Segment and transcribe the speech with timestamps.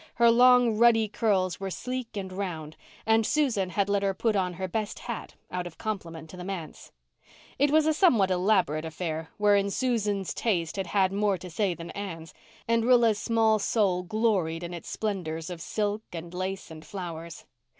[0.15, 4.53] Her long ruddy curls were sleek and round, and Susan had let her put on
[4.53, 6.91] her best hat, out of compliment to the manse.
[7.59, 11.91] It was a somewhat elaborate affair, wherein Susan's taste had had more to say than
[11.91, 12.33] Anne's,
[12.67, 17.45] and Rilla's small soul gloried in its splendours of silk and lace and flowers.